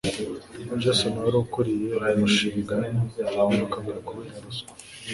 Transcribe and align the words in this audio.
jason 0.81 1.13
wari 1.23 1.37
ukuriye 1.43 1.93
umushinga, 2.15 2.75
yirukanwe 3.49 3.93
kubera 4.07 4.35
ruswa 4.43 4.71